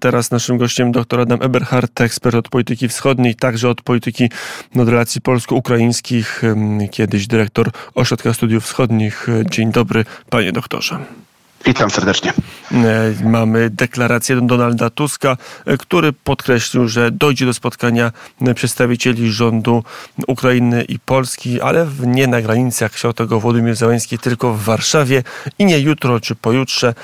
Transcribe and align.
Teraz 0.00 0.30
naszym 0.30 0.58
gościem 0.58 0.92
dr 0.92 1.20
Adam 1.20 1.42
Eberhardt, 1.42 2.00
ekspert 2.00 2.34
od 2.34 2.48
polityki 2.48 2.88
wschodniej, 2.88 3.34
także 3.34 3.68
od 3.68 3.82
polityki 3.82 4.30
od 4.76 4.88
relacji 4.88 5.20
polsko-ukraińskich, 5.20 6.42
kiedyś 6.90 7.26
dyrektor 7.26 7.70
Ośrodka 7.94 8.34
Studiów 8.34 8.64
Wschodnich. 8.64 9.26
Dzień 9.50 9.72
dobry, 9.72 10.04
panie 10.30 10.52
doktorze. 10.52 10.98
Witam 11.66 11.90
serdecznie. 11.90 12.32
E, 12.72 13.28
mamy 13.28 13.70
deklarację 13.70 14.40
Donalda 14.40 14.90
Tuska, 14.90 15.36
e, 15.66 15.76
który 15.76 16.12
podkreślił, 16.12 16.88
że 16.88 17.10
dojdzie 17.10 17.46
do 17.46 17.54
spotkania 17.54 18.12
przedstawicieli 18.54 19.32
rządu 19.32 19.84
Ukrainy 20.26 20.84
i 20.84 20.98
Polski, 20.98 21.60
ale 21.60 21.86
nie 22.06 22.26
na 22.26 22.42
granicy, 22.42 22.84
jak 22.84 22.92
chciał 22.92 23.12
tego 23.12 23.40
Władimir 23.40 23.76
Załęski, 23.76 24.18
tylko 24.18 24.54
w 24.54 24.62
Warszawie 24.62 25.22
i 25.58 25.64
nie 25.64 25.78
jutro 25.78 26.20
czy 26.20 26.34
pojutrze, 26.34 26.94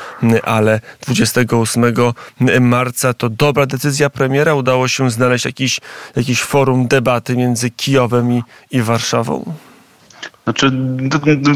ale 0.43 0.81
28 1.07 1.85
marca. 2.61 3.15
To 3.15 3.29
dobra 3.29 3.67
decyzja 3.67 4.11
premiera. 4.11 4.55
Udało 4.55 4.89
się 4.89 5.11
znaleźć 5.11 5.45
jakiś, 5.45 5.81
jakiś 6.17 6.43
forum 6.43 6.89
debaty 6.89 7.37
między 7.37 7.71
Kijowem 7.71 8.33
i, 8.33 8.43
i 8.71 8.83
Warszawą? 8.83 9.55
Znaczy 10.51 10.71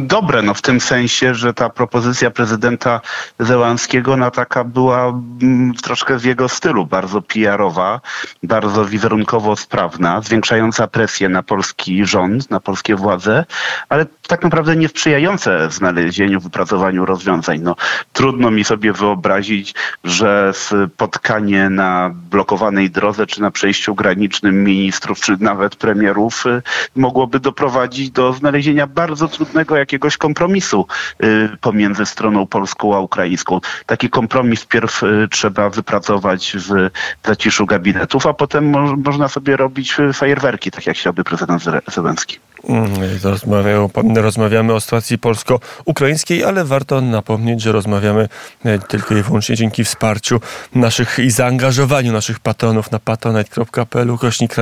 dobre, 0.00 0.42
no 0.42 0.54
w 0.54 0.62
tym 0.62 0.80
sensie, 0.80 1.34
że 1.34 1.54
ta 1.54 1.70
propozycja 1.70 2.30
prezydenta 2.30 3.00
Zełanskiego 3.38 4.16
no, 4.16 4.30
taka 4.30 4.64
była 4.64 5.12
mm, 5.42 5.74
troszkę 5.74 6.18
w 6.18 6.24
jego 6.24 6.48
stylu, 6.48 6.86
bardzo 6.86 7.22
PR-owa, 7.22 8.00
bardzo 8.42 8.84
wizerunkowo 8.84 9.56
sprawna, 9.56 10.20
zwiększająca 10.20 10.86
presję 10.86 11.28
na 11.28 11.42
polski 11.42 12.06
rząd, 12.06 12.50
na 12.50 12.60
polskie 12.60 12.96
władze, 12.96 13.44
ale 13.88 14.06
tak 14.28 14.42
naprawdę 14.42 14.76
nie 14.76 14.88
sprzyjające 14.88 15.70
znalezieniu, 15.70 16.40
wypracowaniu 16.40 17.04
rozwiązań. 17.04 17.60
No, 17.60 17.76
trudno 18.12 18.50
mi 18.50 18.64
sobie 18.64 18.92
wyobrazić, 18.92 19.74
że 20.04 20.52
spotkanie 20.54 21.70
na 21.70 22.10
blokowanej 22.30 22.90
drodze 22.90 23.26
czy 23.26 23.40
na 23.40 23.50
przejściu 23.50 23.94
granicznym 23.94 24.64
ministrów 24.64 25.20
czy 25.20 25.36
nawet 25.40 25.76
premierów 25.76 26.46
y, 26.46 26.62
mogłoby 26.96 27.40
doprowadzić 27.40 28.10
do 28.10 28.32
znalezienia 28.32 28.83
bardzo 28.86 29.28
trudnego 29.28 29.76
jakiegoś 29.76 30.16
kompromisu 30.16 30.86
y, 31.24 31.48
pomiędzy 31.60 32.06
stroną 32.06 32.46
polską 32.46 32.96
a 32.96 33.00
ukraińską. 33.00 33.60
Taki 33.86 34.10
kompromis 34.10 34.66
pierw 34.66 35.02
y, 35.02 35.28
trzeba 35.30 35.70
wypracować 35.70 36.56
w 36.56 36.90
zaciszu 37.26 37.66
gabinetów, 37.66 38.26
a 38.26 38.34
potem 38.34 38.70
mo 38.70 38.96
można 38.96 39.28
sobie 39.28 39.56
robić 39.56 40.00
y, 40.00 40.12
fajerwerki, 40.12 40.70
tak 40.70 40.86
jak 40.86 40.96
chciałby 40.96 41.24
prezydent 41.24 41.62
Zelenski. 41.86 42.38
Mm, 42.68 44.16
rozmawiamy 44.16 44.74
o 44.74 44.80
sytuacji 44.80 45.18
polsko-ukraińskiej, 45.18 46.44
ale 46.44 46.64
warto 46.64 47.00
napomnieć, 47.00 47.62
że 47.62 47.72
rozmawiamy 47.72 48.28
e, 48.64 48.78
tylko 48.78 49.16
i 49.16 49.22
wyłącznie 49.22 49.56
dzięki 49.56 49.84
wsparciu 49.84 50.40
naszych 50.74 51.18
i 51.18 51.30
zaangażowaniu 51.30 52.12
naszych 52.12 52.40
patronów 52.40 52.90
na 52.90 52.98
patronite.pl, 52.98 54.18
kośnik 54.18 54.54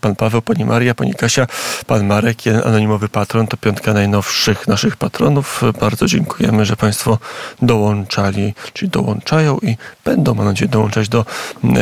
pan 0.00 0.16
Paweł, 0.16 0.42
pani 0.42 0.64
Maria, 0.64 0.94
pani 0.94 1.14
Kasia, 1.14 1.46
pan 1.86 2.06
Marek, 2.06 2.38
anonimowy 2.64 3.08
patron, 3.08 3.46
to 3.46 3.56
piątka 3.56 3.92
najnowszych 3.92 4.68
naszych 4.68 4.96
patronów. 4.96 5.62
Bardzo 5.80 6.06
dziękujemy, 6.06 6.64
że 6.64 6.76
państwo 6.76 7.18
dołączali, 7.62 8.54
czyli 8.72 8.90
dołączają 8.90 9.58
i 9.58 9.76
będą, 10.04 10.34
mam 10.34 10.46
nadzieję, 10.46 10.68
dołączać 10.68 11.08
do 11.08 11.24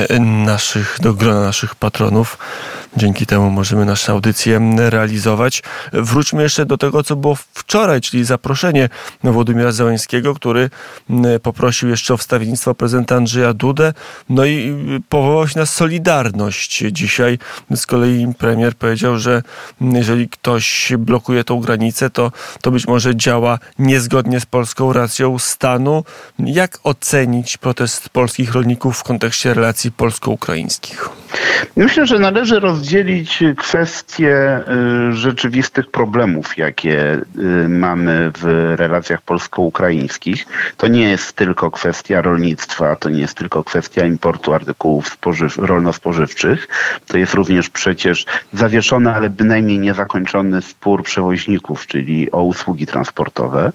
e, 0.08 0.20
naszych, 0.20 0.98
do 1.00 1.14
grona 1.14 1.40
naszych 1.40 1.74
patronów. 1.74 2.38
Dzięki 2.96 3.26
temu 3.26 3.50
możemy 3.50 3.84
nasze 3.84 4.12
audycje 4.12 4.60
realizować. 4.76 5.62
Wróćmy 5.92 6.42
jeszcze 6.42 6.66
do 6.66 6.78
tego, 6.78 7.02
co 7.02 7.16
było 7.16 7.34
wczoraj, 7.54 8.00
czyli 8.00 8.24
zaproszenie 8.24 8.88
Władimira 9.24 9.72
Załęskiego, 9.72 10.34
który 10.34 10.70
poprosił 11.42 11.88
jeszcze 11.88 12.14
o 12.14 12.16
wstawiennictwo 12.16 12.74
prezydenta 12.74 13.16
Andrzeja 13.16 13.54
Dudę, 13.54 13.92
no 14.28 14.44
i 14.44 14.76
powołał 15.08 15.48
się 15.48 15.58
na 15.58 15.66
Solidarność. 15.66 16.84
Dzisiaj 16.92 17.38
z 17.74 17.86
kolei 17.86 18.34
premier 18.38 18.76
powiedział, 18.76 19.18
że 19.18 19.42
jeżeli 19.80 20.28
ktoś 20.28 20.92
blokuje 20.98 21.44
tą 21.44 21.60
granicę, 21.60 22.10
to, 22.10 22.32
to 22.60 22.70
być 22.70 22.86
może 22.86 23.16
działa 23.16 23.58
niezgodnie 23.78 24.40
z 24.40 24.46
polską 24.46 24.92
racją 24.92 25.38
stanu. 25.38 26.04
Jak 26.38 26.78
ocenić 26.82 27.56
protest 27.56 28.08
polskich 28.08 28.52
rolników 28.52 28.98
w 28.98 29.02
kontekście 29.02 29.54
relacji 29.54 29.92
polsko-ukraińskich? 29.92 31.08
Myślę, 31.76 32.06
że 32.06 32.18
należy 32.18 32.60
rozdzielić 32.60 33.42
kwestie 33.56 34.60
y, 35.08 35.12
rzeczywistych 35.12 35.90
problemów, 35.90 36.58
jakie 36.58 37.14
y, 37.14 37.68
mamy 37.68 38.32
w 38.38 38.74
relacjach 38.76 39.22
polsko-ukraińskich. 39.22 40.46
To 40.76 40.88
nie 40.88 41.08
jest 41.10 41.32
tylko 41.32 41.70
kwestia 41.70 42.22
rolnictwa, 42.22 42.96
to 42.96 43.10
nie 43.10 43.20
jest 43.20 43.34
tylko 43.34 43.64
kwestia 43.64 44.04
importu 44.06 44.54
artykułów 44.54 45.16
spożyw- 45.16 45.58
rolno-spożywczych. 45.66 46.68
To 47.06 47.18
jest 47.18 47.34
również 47.34 47.70
przecież 47.70 48.26
zawieszony, 48.52 49.14
ale 49.14 49.30
bynajmniej 49.30 49.78
niezakończony 49.78 50.62
spór 50.62 51.02
przewoźników, 51.02 51.86
czyli 51.86 52.30
o 52.32 52.42
usługi 52.42 52.86
transportowe. 52.86 53.72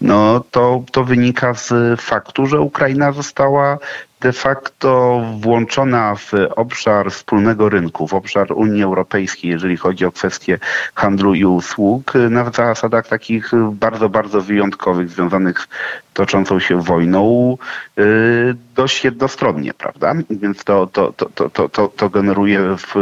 No 0.00 0.44
to, 0.50 0.84
to 0.92 1.04
wynika 1.04 1.54
z 1.54 2.00
faktu, 2.00 2.46
że 2.46 2.60
Ukraina 2.60 3.12
została 3.12 3.78
de 4.20 4.32
facto 4.32 5.22
włączona 5.40 6.14
w 6.14 6.32
obszar 6.56 7.10
wspólnego 7.10 7.68
rynku, 7.68 8.06
w 8.06 8.14
obszar 8.14 8.52
Unii 8.52 8.82
Europejskiej, 8.82 9.50
jeżeli 9.50 9.76
chodzi 9.76 10.04
o 10.04 10.12
kwestie 10.12 10.58
handlu 10.94 11.34
i 11.34 11.44
usług, 11.44 12.12
na 12.30 12.50
zasadach 12.50 13.08
takich 13.08 13.50
bardzo, 13.72 14.08
bardzo 14.08 14.40
wyjątkowych, 14.40 15.10
związanych 15.10 15.68
toczącą 16.16 16.60
się 16.60 16.82
wojną, 16.82 17.56
y, 17.98 18.54
dość 18.74 19.04
jednostronnie, 19.04 19.74
prawda? 19.74 20.14
Więc 20.30 20.64
to, 20.64 20.86
to, 20.86 21.12
to, 21.12 21.50
to, 21.50 21.68
to, 21.68 21.88
to 21.88 22.10
generuje 22.10 22.60
w, 22.76 22.94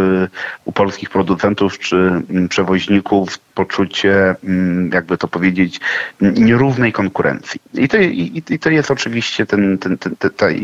u 0.65 0.73
polskich 0.73 1.11
producentów 1.11 1.79
czy 1.79 1.97
mm, 1.97 2.49
przewoźników 2.49 3.39
poczucie, 3.39 4.35
mm, 4.45 4.91
jakby 4.95 5.19
to 5.19 5.29
powiedzieć, 5.29 5.81
nierównej 6.21 6.93
konkurencji. 6.93 7.61
I 7.75 7.89
to, 7.89 7.97
i, 7.99 8.43
i 8.51 8.59
to 8.59 8.71
jest 8.71 8.91
oczywiście 8.91 9.47
ten, 9.47 9.79
ten, 9.79 9.99
ten, 9.99 10.17
ten, 10.17 10.31
ten 10.31 10.55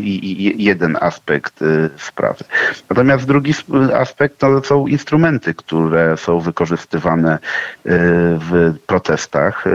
jeden 0.57 0.97
aspekt 1.01 1.61
y, 1.61 1.89
sprawy. 1.97 2.43
Natomiast 2.89 3.25
drugi 3.25 3.53
aspekt 3.95 4.37
to 4.37 4.63
są 4.63 4.87
instrumenty, 4.87 5.53
które 5.53 6.17
są 6.17 6.39
wykorzystywane 6.39 7.35
y, 7.35 7.39
w 8.39 8.75
protestach. 8.87 9.65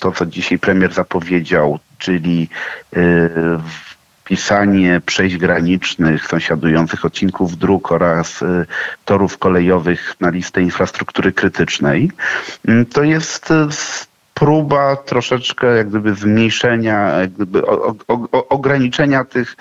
To, 0.00 0.12
co 0.12 0.26
dzisiaj 0.26 0.58
premier 0.58 0.92
zapowiedział, 0.94 1.78
czyli 1.98 2.48
wpisanie 4.28 5.00
przejść 5.06 5.36
granicznych, 5.36 6.26
sąsiadujących 6.26 7.04
odcinków 7.04 7.58
dróg 7.58 7.92
oraz 7.92 8.42
y, 8.42 8.66
torów 9.04 9.38
kolejowych 9.38 10.14
na 10.20 10.30
listę 10.30 10.62
infrastruktury 10.62 11.32
krytycznej, 11.32 12.10
mm, 12.66 12.86
to 12.86 13.02
jest 13.02 13.50
y, 13.50 13.54
próba 14.34 14.96
troszeczkę 14.96 15.76
jak 15.76 15.88
gdyby 15.88 16.14
zmniejszenia, 16.14 16.98
jak 16.98 17.30
gdyby 17.30 17.62
ograniczenia 18.48 19.24
tych 19.24 19.56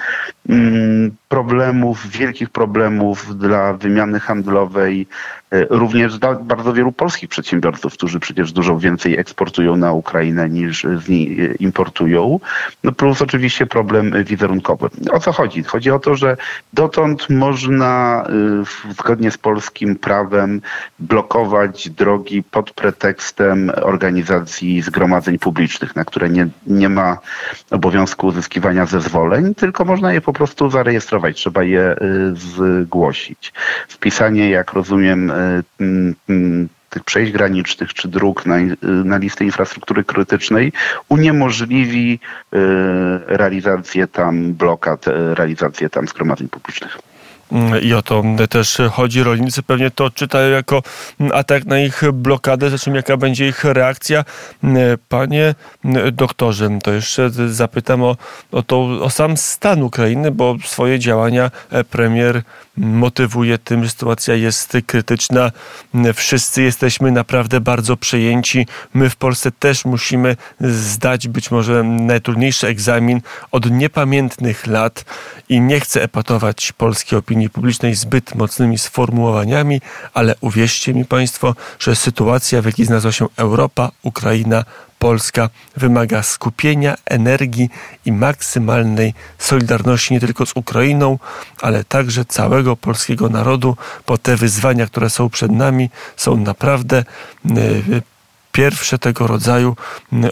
mm, 0.50 1.16
problemów, 1.28 2.08
wielkich 2.08 2.50
problemów 2.50 3.38
dla 3.38 3.74
wymiany 3.74 4.20
handlowej 4.20 5.08
E, 5.52 5.66
również 5.70 6.20
dla 6.20 6.36
bardzo 6.36 6.74
wielu 6.74 6.92
polskich 6.92 7.30
przedsiębiorców, 7.30 7.94
którzy 7.94 8.20
przecież 8.20 8.52
dużo 8.52 8.80
więcej 8.80 9.18
eksportują 9.18 9.78
na 9.78 9.94
Ukrainę 9.94 10.50
niż 10.50 10.84
z 10.84 11.10
niej 11.10 11.46
e, 11.46 11.54
importują. 11.54 12.40
No 12.84 12.92
plus 12.92 13.22
oczywiście 13.22 13.66
problem 13.66 14.24
wizerunkowy. 14.24 14.90
O 15.12 15.20
co 15.20 15.32
chodzi? 15.32 15.64
Chodzi 15.64 15.92
o 15.92 16.00
to, 16.00 16.16
że 16.16 16.38
dotąd 16.74 17.30
można 17.30 18.24
e, 18.90 18.94
zgodnie 18.94 19.32
z 19.32 19.38
polskim 19.38 19.96
prawem 19.96 20.62
blokować 21.00 21.90
drogi 21.90 22.44
pod 22.44 22.72
pretekstem 22.72 23.72
organizacji 23.82 24.82
zgromadzeń 24.82 25.40
publicznych, 25.40 25.96
na 25.96 26.06
które 26.06 26.30
nie, 26.30 26.48
nie 26.68 26.90
ma 26.90 27.18
obowiązku 27.72 28.28
uzyskiwania 28.28 28.86
zezwoleń, 28.86 29.56
tylko 29.56 29.86
można 29.86 30.14
je 30.14 30.22
po 30.22 30.34
prostu 30.34 30.70
zarejestrować, 30.70 31.17
trzeba 31.34 31.64
je 31.64 31.96
zgłosić. 32.34 33.54
Wpisanie, 33.88 34.50
jak 34.50 34.74
rozumiem, 34.74 35.32
E, 35.32 35.64
tych 36.90 37.04
przejść 37.04 37.32
granicznych 37.32 37.94
czy 37.94 38.08
dróg 38.08 38.46
na, 38.46 38.56
na 38.82 39.18
listę 39.18 39.46
infrastruktury 39.46 40.04
krytycznej 40.04 40.74
uniemożliwi 41.10 42.20
realizację 43.26 44.08
tam 44.08 44.54
blokad, 44.54 45.06
realizację 45.34 45.90
tam 45.90 46.08
zgromadzeń 46.08 46.48
publicznych. 46.48 46.98
Mm, 47.52 47.84
I 47.84 47.94
o 47.94 48.02
to 48.02 48.24
też 48.50 48.78
chodzi. 48.92 49.24
Rolnicy 49.24 49.64
pewnie 49.64 49.92
to 49.92 50.10
czytają 50.10 50.50
jako 50.50 50.84
atak 51.34 51.66
na 51.66 51.80
ich 51.80 52.02
blokadę, 52.14 52.70
zresztą 52.70 52.94
jaka 52.94 53.18
będzie 53.18 53.48
ich 53.48 53.64
reakcja. 53.64 54.26
Panie 55.10 55.56
doktorze, 56.12 56.80
to 56.84 56.94
jeszcze 56.94 57.30
zapytam 57.48 58.04
o, 58.04 58.18
o, 58.52 58.64
to, 58.64 58.82
o 58.82 59.10
sam 59.10 59.38
stan 59.38 59.84
Ukrainy, 59.84 60.32
bo 60.32 60.56
swoje 60.66 61.00
działania 61.00 61.52
premier 61.90 62.42
motywuje 62.78 63.58
tym, 63.58 63.84
że 63.84 63.90
sytuacja 63.90 64.36
jest 64.36 64.78
krytyczna. 64.86 65.52
Wszyscy 66.14 66.62
jesteśmy 66.62 67.12
naprawdę 67.12 67.62
bardzo 67.62 67.98
przejęci. 67.98 68.68
My 68.94 69.10
w 69.10 69.16
Polsce 69.16 69.52
też 69.52 69.86
musimy 69.86 70.36
zdać 70.62 71.28
być 71.28 71.52
może 71.52 71.84
najtrudniejszy 71.84 72.68
egzamin 72.68 73.22
od 73.52 73.72
niepamiętnych 73.72 74.68
lat 74.68 75.06
i 75.50 75.62
nie 75.62 75.80
chcę 75.80 76.04
epatować 76.04 76.72
polskiej 76.72 77.20
opinii 77.20 77.37
publicznej 77.50 77.96
zbyt 77.96 78.36
mocnymi 78.36 78.78
sformułowaniami, 78.78 79.82
ale 80.14 80.36
uwierzcie 80.42 80.94
mi 80.94 81.06
Państwo, 81.06 81.56
że 81.80 81.96
sytuacja, 81.96 82.62
w 82.62 82.66
jakiej 82.66 82.86
znalazła 82.86 83.12
się 83.12 83.26
Europa, 83.38 83.92
Ukraina, 84.04 84.64
Polska 85.00 85.50
wymaga 85.78 86.24
skupienia 86.24 86.96
energii 87.06 87.70
i 88.06 88.12
maksymalnej 88.12 89.14
solidarności 89.38 90.14
nie 90.14 90.20
tylko 90.20 90.46
z 90.46 90.52
Ukrainą, 90.56 91.20
ale 91.62 91.84
także 91.84 92.26
całego 92.26 92.76
polskiego 92.76 93.30
narodu, 93.30 93.78
bo 94.08 94.18
te 94.18 94.36
wyzwania, 94.36 94.88
które 94.88 95.10
są 95.10 95.30
przed 95.30 95.52
nami, 95.52 95.90
są 96.16 96.38
naprawdę 96.38 97.04
y, 97.58 98.02
pierwsze 98.58 98.98
tego 98.98 99.28
rodzaju 99.28 99.76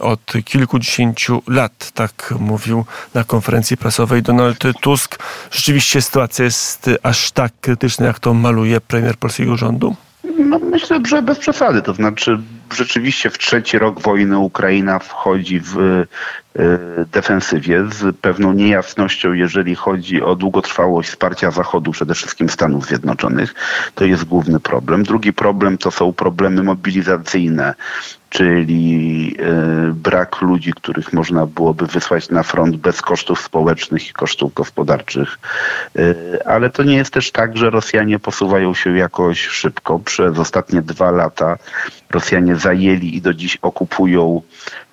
od 0.02 0.34
kilkudziesięciu 0.46 1.42
lat, 1.48 1.92
tak 1.92 2.34
mówił 2.40 2.86
na 3.14 3.24
konferencji 3.24 3.78
prasowej 3.78 4.22
Donald 4.22 4.64
Tusk. 4.82 5.20
Rzeczywiście 5.52 6.02
sytuacja 6.02 6.46
jest 6.46 6.90
aż 7.04 7.32
tak 7.32 7.52
krytyczna, 7.62 8.06
jak 8.06 8.20
to 8.20 8.34
maluje 8.34 8.82
premier 8.82 9.18
polskiego 9.18 9.58
rządu? 9.58 9.96
No, 10.40 10.60
myślę, 10.60 11.00
że 11.08 11.22
bez 11.22 11.40
przesady. 11.40 11.82
To 11.82 11.94
znaczy, 11.94 12.40
rzeczywiście 12.74 13.30
w 13.30 13.38
trzeci 13.38 13.80
rok 13.80 14.02
wojny 14.02 14.38
Ukraina 14.38 15.00
wchodzi 15.00 15.60
w 15.60 15.78
y, 15.80 16.08
defensywie 17.12 17.84
z 17.92 18.18
pewną 18.18 18.54
niejasnością, 18.54 19.34
jeżeli 19.34 19.76
chodzi 19.76 20.22
o 20.22 20.36
długotrwałość 20.36 21.10
wsparcia 21.10 21.52
Zachodu, 21.52 21.92
przede 21.92 22.14
wszystkim 22.14 22.50
Stanów 22.50 22.86
Zjednoczonych. 22.86 23.54
To 23.96 24.06
jest 24.06 24.24
główny 24.24 24.60
problem. 24.60 25.04
Drugi 25.04 25.34
problem 25.34 25.78
to 25.78 25.92
są 25.92 26.14
problemy 26.14 26.64
mobilizacyjne 26.64 27.74
czyli 28.36 29.36
e, 29.40 29.94
brak 29.94 30.42
ludzi, 30.42 30.74
których 30.74 31.14
można 31.14 31.46
byłoby 31.46 31.88
wysłać 31.88 32.30
na 32.30 32.44
front 32.44 32.76
bez 32.76 33.02
kosztów 33.02 33.42
społecznych 33.42 34.10
i 34.10 34.14
kosztów 34.14 34.54
gospodarczych. 34.54 35.40
Ale 36.46 36.70
to 36.70 36.84
nie 36.84 36.96
jest 36.96 37.14
też 37.14 37.32
tak, 37.32 37.58
że 37.58 37.70
Rosjanie 37.70 38.20
posuwają 38.20 38.74
się 38.74 38.98
jakoś 38.98 39.48
szybko. 39.48 40.00
Przez 40.00 40.40
ostatnie 40.40 40.82
dwa 40.82 41.12
lata 41.12 41.58
Rosjanie 42.16 42.56
zajęli 42.56 43.16
i 43.16 43.22
do 43.22 43.34
dziś 43.34 43.58
okupują 43.62 44.42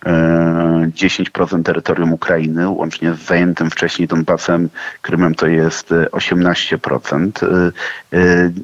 10% 0.05 1.63
terytorium 1.63 2.13
Ukrainy, 2.13 2.69
łącznie 2.69 3.15
z 3.15 3.19
zajętym 3.19 3.71
wcześniej 3.71 4.09
Donbasem, 4.09 4.69
Krymem 5.03 5.35
to 5.35 5.47
jest 5.47 5.91
18%. 5.91 7.73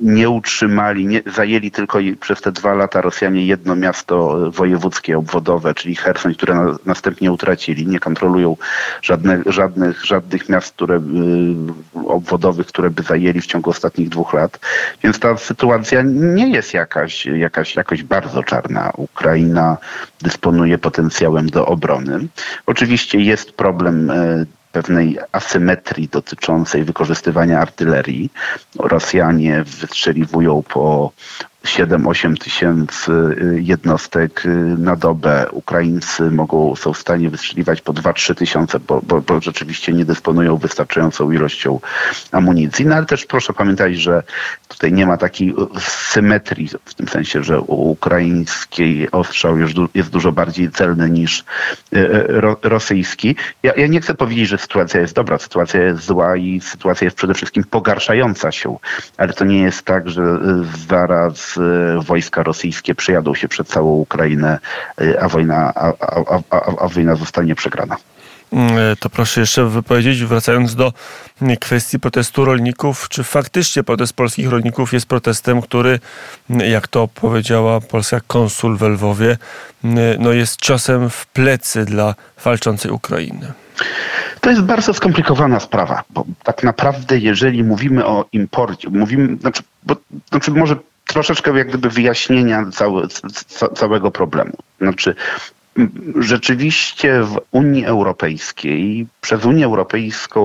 Nie 0.03 0.31
utrzymali, 0.31 1.07
nie, 1.07 1.23
zajęli 1.27 1.71
tylko 1.71 1.99
przez 2.21 2.41
te 2.41 2.53
dwa 2.53 2.75
lata 2.75 3.01
Rosjanie 3.01 3.47
jedno 3.47 3.77
miasto 3.77 4.39
wojewódzkie, 4.51 5.19
obwodowe, 5.19 5.75
czyli 5.75 5.97
Hersoń, 5.97 6.35
które 6.35 6.55
na, 6.55 6.77
następnie 6.87 7.33
utracili. 7.33 7.87
Nie 7.87 8.01
kontrolują 8.01 8.57
żadnych, 9.03 9.43
żadnych, 9.47 10.05
żadnych 10.05 10.49
miast 10.49 10.75
które, 10.75 11.01
obwodowych, 12.07 12.67
które 12.67 12.91
by 12.91 13.03
zajęli 13.03 13.41
w 13.41 13.47
ciągu 13.47 13.71
ostatnich 13.71 14.09
dwóch 14.09 14.33
lat. 14.33 14.61
Więc 15.03 15.19
ta 15.19 15.37
sytuacja 15.37 16.03
nie 16.05 16.49
jest 16.49 16.75
jakaś, 16.75 17.27
jakaś, 17.27 17.77
jakoś 17.77 18.03
bardzo 18.03 18.43
czarna. 18.43 18.93
Ukraina 18.97 19.77
dysponuje 20.23 20.79
potencjałem 20.79 21.28
do 21.47 21.67
obrony. 21.67 22.29
Oczywiście 22.67 23.21
jest 23.21 23.53
problem 23.53 24.11
e, 24.11 24.45
pewnej 24.73 25.19
asymetrii 25.33 26.09
dotyczącej 26.09 26.85
wykorzystywania 26.85 27.61
artylerii. 27.61 28.31
Rosjanie 28.79 29.65
wystrzeliwują 29.81 30.63
po 30.63 31.13
7-8 31.69 32.39
tysięcy 32.39 33.13
y, 33.13 33.63
jednostek 33.63 34.47
y, 34.47 34.49
na 34.79 34.97
dobę. 34.97 35.47
Ukraińcy 35.53 36.31
mogą, 36.31 36.77
są 36.77 36.93
w 36.93 36.99
stanie 36.99 37.31
wystrzeliwać 37.31 37.81
po 37.81 37.93
2-3 37.93 38.35
tysiące, 38.35 38.81
bo, 38.81 39.01
bo, 39.03 39.21
bo, 39.21 39.41
rzeczywiście 39.41 39.93
nie 39.93 40.05
dysponują 40.05 40.57
wystarczającą 40.57 41.31
ilością 41.31 41.81
amunicji. 42.33 42.87
No 42.87 42.95
ale 42.95 43.07
też 43.07 43.27
proszę 43.27 43.53
pamiętać, 43.53 43.97
że 43.97 44.23
tutaj 44.69 44.93
nie 44.93 45.07
ma 45.07 45.17
takiej 45.17 45.55
symetrii, 45.81 46.69
w 46.85 46.95
tym 46.95 47.09
sensie, 47.09 47.43
że 47.43 47.61
u 47.61 47.91
ukraińskiej 47.91 49.11
ostrzał 49.11 49.59
już 49.59 49.73
jest 49.95 50.11
dużo 50.11 50.33
bardziej 50.33 50.71
celny 50.71 51.11
niż 51.11 51.41
y, 51.41 51.45
ro, 52.29 52.57
rosyjski. 52.63 53.37
Ja, 53.63 53.73
ja 53.77 53.87
nie 53.87 54.01
chcę 54.01 54.15
powiedzieć, 54.15 54.49
że 54.49 54.59
sytuacja 54.59 55.01
jest 55.01 55.15
dobra, 55.15 55.39
sytuacja 55.39 55.83
jest 55.83 56.05
zła 56.05 56.37
i 56.37 56.61
sytuacja 56.61 57.05
jest 57.05 57.17
przede 57.17 57.35
wszystkim 57.35 57.65
pogarszająca 57.65 58.53
się, 58.53 58.77
ale 59.17 59.33
to 59.33 59.45
nie 59.45 59.63
jest 59.63 59.83
tak, 59.83 60.11
że 60.11 60.39
zaraz 60.89 61.58
wojska 62.07 62.43
rosyjskie 62.43 62.95
przejadą 62.95 63.35
się 63.35 63.49
przed 63.49 63.69
całą 63.69 63.91
Ukrainę, 63.91 64.59
y, 65.01 65.21
a 65.21 65.29
wojna, 65.29 65.73
a, 65.75 65.93
a, 66.01 66.41
a, 66.51 66.83
a 66.85 66.89
wojna 66.89 67.17
zostanie 67.17 67.55
przegrana. 67.55 67.97
Mm, 68.53 68.97
to 69.01 69.11
proszę 69.11 69.41
jeszcze 69.41 69.65
wypowiedzieć, 69.65 70.25
wracając 70.25 70.75
do 70.75 70.93
kwestii 71.61 72.01
protestu 72.01 72.45
rolników, 72.45 73.09
czy 73.09 73.25
faktycznie 73.25 73.83
protest 73.83 74.13
polskich 74.13 74.51
rolników 74.51 74.93
jest 74.93 75.07
protestem, 75.07 75.63
który, 75.63 76.01
jak 76.49 76.89
to 76.89 77.09
powiedziała 77.09 77.81
polska 77.81 78.21
konsul 78.27 78.77
w 78.77 78.83
Lwowie, 78.83 79.37
no 80.19 80.33
jest 80.33 80.61
ciosem 80.61 81.11
w 81.11 81.27
plecy 81.27 81.85
dla 81.85 82.15
walczącej 82.45 82.91
Ukrainy? 82.91 83.53
To 84.41 84.51
jest 84.51 84.63
bardzo 84.63 84.95
skomplikowana 84.95 85.61
sprawa, 85.61 86.03
bo 86.11 86.25
tak 86.43 86.63
naprawdę 86.63 87.19
jeżeli 87.19 87.65
mówimy 87.65 88.07
o 88.07 88.25
imporcie, 88.33 88.91
mówimy, 88.91 89.37
znaczy, 89.37 89.63
bo, 89.83 89.97
znaczy 90.31 90.51
może 90.51 90.77
troszeczkę 91.09 91.59
jak 91.59 91.69
gdyby 91.69 91.91
wyjaśnienia 91.91 92.65
całego 93.75 94.11
problemu. 94.11 94.53
Znaczy, 94.81 95.15
rzeczywiście 96.19 97.23
w 97.23 97.41
Unii 97.51 97.85
Europejskiej, 97.85 99.07
przez 99.21 99.45
Unię 99.45 99.65
Europejską, 99.65 100.43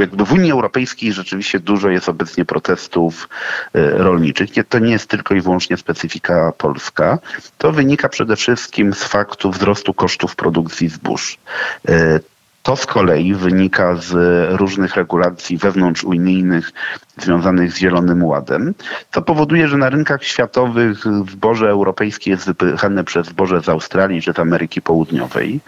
jakby 0.00 0.24
w 0.24 0.32
Unii 0.32 0.52
Europejskiej 0.52 1.12
rzeczywiście 1.12 1.60
dużo 1.60 1.88
jest 1.88 2.08
obecnie 2.08 2.44
protestów 2.44 3.28
e, 3.74 3.90
rolniczych. 3.90 4.50
To 4.68 4.78
nie 4.78 4.92
jest 4.92 5.10
tylko 5.10 5.34
i 5.34 5.40
wyłącznie 5.40 5.76
specyfika 5.76 6.52
polska. 6.58 7.18
To 7.58 7.72
wynika 7.72 8.08
przede 8.08 8.36
wszystkim 8.36 8.94
z 8.94 9.04
faktu 9.04 9.50
wzrostu 9.50 9.94
kosztów 9.94 10.36
produkcji 10.36 10.88
zbóż. 10.88 11.38
E, 11.88 12.20
to 12.62 12.76
z 12.76 12.86
kolei 12.86 13.34
wynika 13.34 13.96
z 13.96 14.12
różnych 14.60 14.96
regulacji 14.96 15.56
wewnątrzunijnych 15.56 16.72
związanych 17.22 17.72
z 17.72 17.78
Zielonym 17.78 18.24
Ładem, 18.24 18.74
co 19.12 19.22
powoduje, 19.22 19.68
że 19.68 19.76
na 19.76 19.90
rynkach 19.90 20.24
światowych 20.24 21.04
zboże 21.30 21.70
europejskie 21.70 22.30
jest 22.30 22.46
wypychane 22.46 23.04
przez 23.04 23.26
zboże 23.26 23.60
z 23.60 23.68
Australii 23.68 24.22
czy 24.22 24.32
z 24.32 24.38
Ameryki 24.38 24.82
Południowej. 24.82 25.60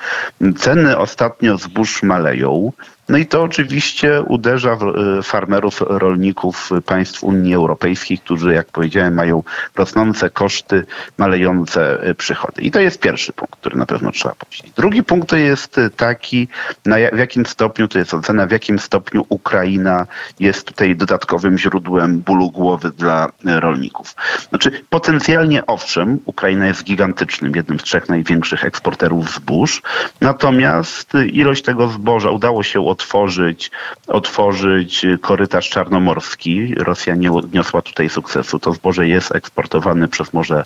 Ceny 0.56 0.98
ostatnio 0.98 1.58
zbóż 1.58 2.02
maleją. 2.02 2.72
No 3.10 3.18
i 3.18 3.26
to 3.26 3.42
oczywiście 3.42 4.22
uderza 4.22 4.76
w 4.76 4.82
e, 4.82 5.22
farmerów, 5.22 5.80
rolników 5.86 6.70
państw 6.86 7.24
Unii 7.24 7.54
Europejskiej, 7.54 8.18
którzy, 8.18 8.54
jak 8.54 8.66
powiedziałem, 8.66 9.14
mają 9.14 9.42
rosnące 9.76 10.30
koszty, 10.30 10.86
malejące 11.18 12.02
e, 12.02 12.14
przychody. 12.14 12.62
I 12.62 12.70
to 12.70 12.80
jest 12.80 13.00
pierwszy 13.00 13.32
punkt, 13.32 13.60
który 13.60 13.76
na 13.76 13.86
pewno 13.86 14.12
trzeba 14.12 14.34
powiedzieć. 14.34 14.72
Drugi 14.76 15.02
punkt 15.02 15.28
to 15.28 15.36
jest 15.36 15.80
taki, 15.96 16.48
na 16.86 16.96
w 17.12 17.18
jakim 17.18 17.46
stopniu, 17.46 17.88
to 17.88 17.98
jest 17.98 18.14
ocena, 18.14 18.46
w 18.46 18.50
jakim 18.50 18.78
stopniu 18.78 19.26
Ukraina 19.28 20.06
jest 20.40 20.66
tutaj 20.66 20.96
dodatkowym 21.40 21.58
źródłem 21.58 22.20
bólu 22.20 22.50
głowy 22.50 22.90
dla 22.90 23.28
e, 23.46 23.60
rolników. 23.60 24.14
Znaczy, 24.48 24.70
potencjalnie 24.90 25.66
owszem, 25.66 26.18
Ukraina 26.24 26.66
jest 26.66 26.84
gigantycznym, 26.84 27.52
jednym 27.56 27.80
z 27.80 27.82
trzech 27.82 28.08
największych 28.08 28.64
eksporterów 28.64 29.34
zbóż, 29.34 29.82
natomiast 30.20 31.12
ilość 31.32 31.62
tego 31.62 31.88
zboża 31.88 32.30
udało 32.30 32.62
się 32.62 32.86
otworzyć, 32.86 33.70
otworzyć 34.06 35.06
korytarz 35.20 35.68
czarnomorski. 35.68 36.74
Rosja 36.74 37.14
nie 37.14 37.32
odniosła 37.32 37.82
tutaj 37.82 38.08
sukcesu. 38.08 38.58
To 38.58 38.72
zboże 38.72 39.08
jest 39.08 39.34
eksportowane 39.34 40.08
przez 40.08 40.32
Morze 40.32 40.64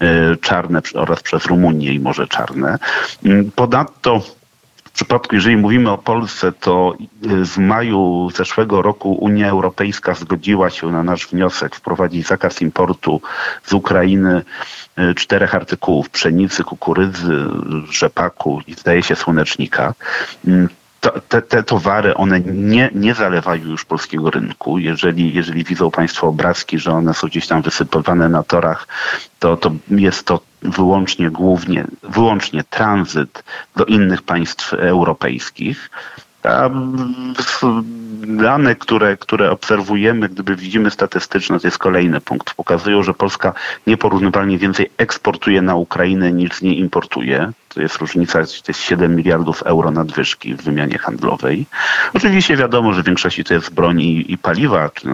e, 0.00 0.36
Czarne 0.36 0.80
oraz 0.94 1.22
przez 1.22 1.46
Rumunię 1.46 1.92
i 1.92 2.00
Morze 2.00 2.26
Czarne. 2.26 2.78
Mm, 3.24 3.50
ponadto 3.50 4.22
przypadku, 4.94 5.34
jeżeli 5.34 5.56
mówimy 5.56 5.90
o 5.90 5.98
Polsce, 5.98 6.52
to 6.52 6.94
w 7.22 7.58
maju 7.58 8.30
zeszłego 8.30 8.82
roku 8.82 9.12
Unia 9.12 9.48
Europejska 9.48 10.14
zgodziła 10.14 10.70
się 10.70 10.86
na 10.92 11.02
nasz 11.02 11.26
wniosek 11.26 11.76
wprowadzić 11.76 12.26
zakaz 12.26 12.62
importu 12.62 13.20
z 13.64 13.72
Ukrainy 13.72 14.42
e, 14.96 15.14
czterech 15.14 15.54
artykułów 15.54 16.10
pszenicy, 16.10 16.64
kukurydzy, 16.64 17.46
rzepaku 17.90 18.60
i 18.66 18.74
zdaje 18.74 19.02
się 19.02 19.16
słonecznika. 19.16 19.94
Mm, 21.04 21.20
te, 21.28 21.42
te, 21.42 21.62
towary, 21.62 22.14
one 22.14 22.40
nie, 22.40 22.90
nie 22.94 23.14
zalewają 23.14 23.64
już 23.64 23.84
polskiego 23.84 24.30
rynku. 24.30 24.78
Jeżeli, 24.78 25.34
jeżeli 25.34 25.64
widzą 25.64 25.90
Państwo 25.90 26.26
obrazki, 26.26 26.78
że 26.78 26.92
one 26.92 27.14
są 27.14 27.26
gdzieś 27.26 27.46
tam 27.46 27.62
wysypywane 27.62 28.28
na 28.28 28.42
torach, 28.42 28.88
to, 29.38 29.56
to 29.56 29.72
jest 29.90 30.26
to 30.26 30.40
wyłącznie, 30.62 31.30
głównie, 31.30 31.84
wyłącznie 32.02 32.64
tranzyt 32.70 33.44
do 33.76 33.84
innych 33.84 34.22
państw 34.22 34.72
europejskich. 34.74 35.90
A 36.42 36.70
dane, 38.26 38.74
które, 38.74 39.16
które 39.16 39.50
obserwujemy, 39.50 40.28
gdyby 40.28 40.56
widzimy 40.56 40.90
statystyczne, 40.90 41.60
to 41.60 41.66
jest 41.66 41.78
kolejny 41.78 42.20
punkt, 42.20 42.54
pokazują, 42.54 43.02
że 43.02 43.14
Polska 43.14 43.52
nieporównywalnie 43.86 44.58
więcej 44.58 44.90
eksportuje 44.98 45.62
na 45.62 45.74
Ukrainę 45.74 46.32
niż 46.32 46.52
z 46.52 46.62
niej 46.62 46.78
importuje. 46.78 47.52
To 47.74 47.80
jest 47.80 47.96
różnica, 47.96 48.38
to 48.38 48.68
jest 48.68 48.80
7 48.80 49.16
miliardów 49.16 49.62
euro 49.62 49.90
nadwyżki 49.90 50.54
w 50.54 50.62
wymianie 50.62 50.98
handlowej. 50.98 51.66
Oczywiście 52.14 52.56
wiadomo, 52.56 52.92
że 52.92 53.02
w 53.02 53.06
większości 53.06 53.44
to 53.44 53.54
jest 53.54 53.74
broń 53.74 54.00
i, 54.00 54.32
i 54.32 54.38
paliwa, 54.38 54.90
czy 54.90 55.08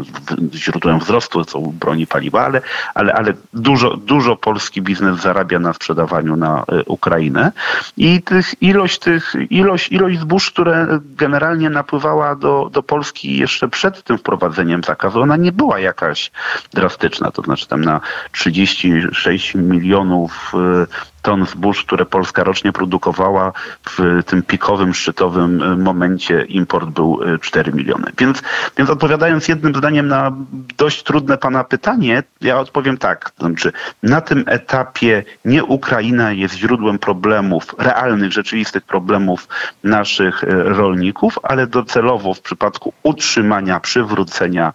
źródłem 0.54 0.98
wzrostu 0.98 1.44
są 1.44 1.72
broni 1.80 2.06
paliwa, 2.06 2.44
ale, 2.44 2.62
ale, 2.94 3.12
ale 3.14 3.32
dużo, 3.54 3.96
dużo 3.96 4.36
polski 4.36 4.82
biznes 4.82 5.20
zarabia 5.20 5.58
na 5.58 5.72
sprzedawaniu 5.72 6.36
na 6.36 6.64
y, 6.72 6.84
Ukrainę 6.84 7.52
i 7.96 8.22
tych, 8.22 8.62
ilość, 8.62 8.98
tych, 8.98 9.34
ilość, 9.50 9.92
ilość 9.92 10.20
zbóż, 10.20 10.50
które 10.50 11.00
generalnie 11.16 11.70
napływała 11.70 12.36
do, 12.36 12.70
do 12.72 12.82
Polski 12.82 12.99
jeszcze 13.24 13.68
przed 13.68 14.02
tym 14.02 14.18
wprowadzeniem 14.18 14.84
zakazu, 14.84 15.20
ona 15.20 15.36
nie 15.36 15.52
była 15.52 15.80
jakaś 15.80 16.30
drastyczna, 16.72 17.30
to 17.30 17.42
znaczy 17.42 17.68
tam 17.68 17.84
na 17.84 18.00
36 18.32 19.54
milionów 19.54 20.52
y, 20.54 21.09
ton 21.22 21.46
zbóż, 21.46 21.84
które 21.84 22.06
Polska 22.06 22.44
rocznie 22.44 22.72
produkowała, 22.72 23.52
w 23.88 24.22
tym 24.26 24.42
pikowym, 24.42 24.94
szczytowym 24.94 25.62
e, 25.62 25.76
momencie 25.76 26.44
import 26.44 26.90
był 26.90 27.20
4 27.40 27.72
e, 27.72 27.74
miliony. 27.74 28.12
Więc, 28.18 28.42
więc 28.78 28.90
odpowiadając 28.90 29.48
jednym 29.48 29.74
zdaniem 29.74 30.08
na 30.08 30.32
dość 30.76 31.02
trudne 31.02 31.38
pana 31.38 31.64
pytanie, 31.64 32.22
ja 32.40 32.60
odpowiem 32.60 32.98
tak. 32.98 33.32
Znaczy, 33.38 33.72
na 34.02 34.20
tym 34.20 34.44
etapie 34.46 35.24
nie 35.44 35.64
Ukraina 35.64 36.32
jest 36.32 36.54
źródłem 36.54 36.98
problemów, 36.98 37.74
realnych, 37.78 38.32
rzeczywistych 38.32 38.82
problemów 38.82 39.48
naszych 39.84 40.44
e, 40.44 40.46
rolników, 40.62 41.38
ale 41.42 41.66
docelowo 41.66 42.34
w 42.34 42.40
przypadku 42.40 42.92
utrzymania, 43.02 43.80
przywrócenia 43.80 44.72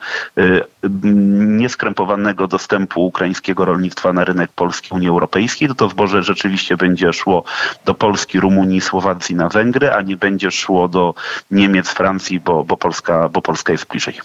nieskrępowanego 1.33 2.47
dostępu 2.47 3.05
ukraińskiego 3.05 3.65
rolnictwa 3.65 4.13
na 4.13 4.25
rynek 4.25 4.51
polski 4.55 4.93
Unii 4.93 5.09
Europejskiej, 5.09 5.69
to 5.77 5.89
zboże 5.89 6.23
rzeczywiście 6.35 6.77
będzie 6.77 7.13
szło 7.13 7.43
do 7.85 7.93
Polski, 7.93 8.39
Rumunii, 8.39 8.81
Słowacji 8.81 9.35
na 9.35 9.49
Węgry, 9.49 9.91
a 9.91 10.01
nie 10.01 10.17
będzie 10.17 10.51
szło 10.51 10.87
do 10.87 11.13
Niemiec, 11.51 11.89
Francji, 11.89 12.39
bo, 12.39 12.63
bo, 12.63 12.77
Polska, 12.77 13.29
bo 13.29 13.41
Polska 13.41 13.71
jest 13.71 13.87
bliżej. 13.87 14.19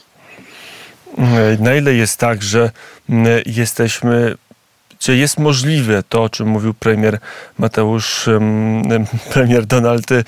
Na 1.58 1.74
ile 1.74 1.94
jest 1.94 2.20
tak, 2.20 2.42
że 2.42 2.70
jesteśmy 3.46 4.36
czy 5.00 5.16
jest 5.16 5.38
możliwe 5.38 6.02
to, 6.08 6.22
o 6.22 6.28
czym 6.28 6.48
mówił 6.48 6.74
premier 6.74 7.18
Mateusz, 7.58 8.28
premier 9.32 9.66
Donald 9.66 10.12
e, 10.12 10.22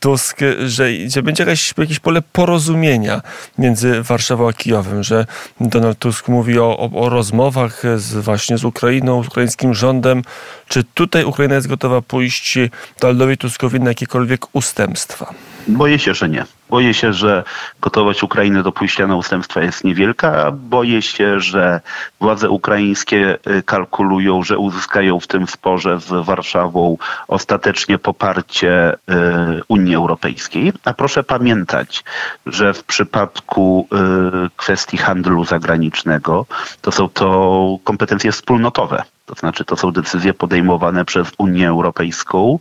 Tusk, 0.00 0.38
że, 0.66 0.88
że 1.06 1.22
będzie 1.22 1.44
jakieś, 1.44 1.74
jakieś 1.78 1.98
pole 1.98 2.22
porozumienia 2.32 3.22
między 3.58 4.02
Warszawą 4.02 4.48
a 4.48 4.52
Kijowem, 4.52 5.02
że 5.02 5.26
Donald 5.60 5.98
Tusk 5.98 6.28
mówi 6.28 6.58
o, 6.58 6.78
o, 6.78 7.00
o 7.00 7.08
rozmowach 7.08 7.82
z, 7.96 8.14
właśnie 8.14 8.58
z 8.58 8.64
Ukrainą, 8.64 9.24
z 9.24 9.26
ukraińskim 9.26 9.74
rządem. 9.74 10.22
Czy 10.68 10.84
tutaj 10.84 11.24
Ukraina 11.24 11.54
jest 11.54 11.68
gotowa 11.68 12.02
pójść 12.02 12.58
Donaldowi 13.00 13.38
Tuskowi 13.38 13.80
na 13.80 13.90
jakiekolwiek 13.90 14.46
ustępstwa? 14.52 15.34
Boję 15.66 15.98
się, 15.98 16.14
że 16.14 16.28
nie. 16.28 16.44
Boję 16.70 16.94
się, 16.94 17.12
że 17.12 17.44
gotowość 17.80 18.22
Ukrainy 18.22 18.62
do 18.62 18.72
pójścia 18.72 19.06
na 19.06 19.16
ustępstwa 19.16 19.62
jest 19.62 19.84
niewielka. 19.84 20.52
Boję 20.52 21.02
się, 21.02 21.40
że 21.40 21.80
władze 22.20 22.50
ukraińskie 22.50 23.38
y, 23.46 23.62
kalkulują, 23.62 24.42
że 24.42 24.58
uzyskają 24.58 25.20
w 25.20 25.26
tym 25.26 25.46
sporze 25.46 26.00
z 26.00 26.26
Warszawą 26.26 26.96
ostatecznie 27.28 27.98
poparcie 27.98 28.94
y, 28.94 28.96
Unii 29.68 29.94
Europejskiej. 29.94 30.72
A 30.84 30.94
proszę 30.94 31.24
pamiętać, 31.24 32.04
że 32.46 32.74
w 32.74 32.84
przypadku 32.84 33.88
y, 34.46 34.50
kwestii 34.56 34.96
handlu 34.96 35.44
zagranicznego 35.44 36.46
to 36.80 36.92
są 36.92 37.08
to 37.08 37.78
kompetencje 37.84 38.32
wspólnotowe. 38.32 39.02
To 39.28 39.34
znaczy, 39.34 39.64
to 39.64 39.76
są 39.76 39.92
decyzje 39.92 40.34
podejmowane 40.34 41.04
przez 41.04 41.28
Unię 41.38 41.68
Europejską, 41.68 42.58